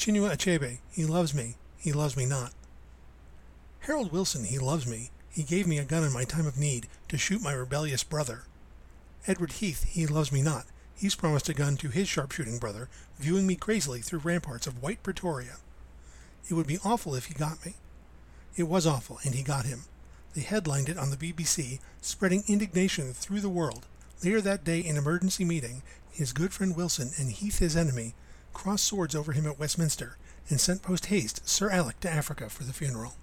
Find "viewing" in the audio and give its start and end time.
13.18-13.46